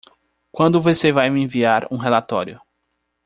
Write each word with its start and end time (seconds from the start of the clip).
Quando 0.51 0.81
você 0.81 1.11
vai 1.11 1.29
me 1.29 1.43
enviar 1.43 1.87
um 1.93 1.97
relatório? 1.97 2.59